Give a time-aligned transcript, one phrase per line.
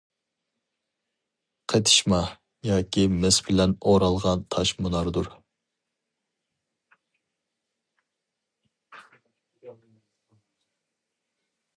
[1.73, 2.21] قېتىشما
[2.69, 5.29] ياكى مىس بىلەن ئورالغان تاش مۇناردۇر.